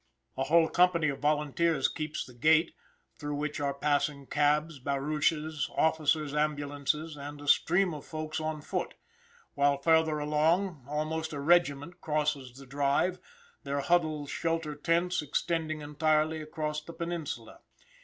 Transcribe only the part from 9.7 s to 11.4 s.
farther along almost a